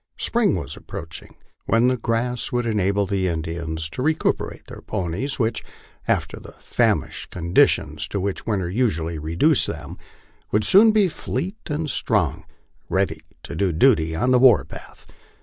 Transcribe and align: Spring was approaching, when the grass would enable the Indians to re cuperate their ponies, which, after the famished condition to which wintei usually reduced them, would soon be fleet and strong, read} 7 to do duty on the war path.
Spring 0.17 0.55
was 0.55 0.75
approaching, 0.75 1.35
when 1.67 1.87
the 1.87 1.95
grass 1.95 2.51
would 2.51 2.65
enable 2.65 3.05
the 3.05 3.27
Indians 3.27 3.87
to 3.87 4.01
re 4.01 4.15
cuperate 4.15 4.65
their 4.65 4.81
ponies, 4.81 5.37
which, 5.37 5.63
after 6.07 6.39
the 6.39 6.53
famished 6.53 7.29
condition 7.29 7.97
to 8.09 8.19
which 8.19 8.45
wintei 8.45 8.73
usually 8.73 9.19
reduced 9.19 9.67
them, 9.67 9.97
would 10.51 10.63
soon 10.63 10.91
be 10.91 11.07
fleet 11.07 11.57
and 11.67 11.91
strong, 11.91 12.45
read} 12.89 13.09
7 13.09 13.23
to 13.43 13.55
do 13.55 13.71
duty 13.71 14.15
on 14.15 14.31
the 14.31 14.39
war 14.39 14.65
path. 14.65 15.05